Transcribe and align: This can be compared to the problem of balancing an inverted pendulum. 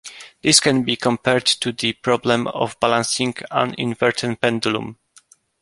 This 0.41 0.59
can 0.59 0.81
be 0.81 0.95
compared 0.95 1.45
to 1.45 1.71
the 1.71 1.93
problem 1.93 2.47
of 2.47 2.75
balancing 2.79 3.35
an 3.51 3.75
inverted 3.77 4.41
pendulum. 4.41 4.97